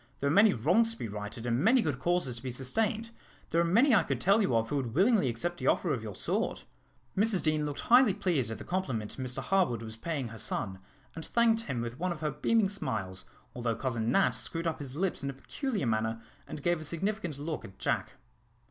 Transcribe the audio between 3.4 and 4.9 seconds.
There are many I could tell you of who